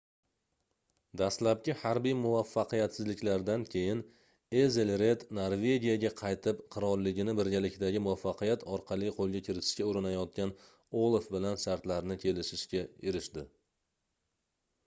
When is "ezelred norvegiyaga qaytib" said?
4.61-6.63